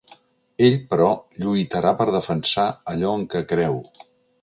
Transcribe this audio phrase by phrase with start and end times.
[0.67, 1.09] Ell, però,
[1.45, 3.83] lluitarà per defensar allò en què creu.